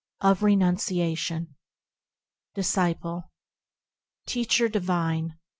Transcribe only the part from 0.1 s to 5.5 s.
4. Of Renunciation Disciple. Teacher divine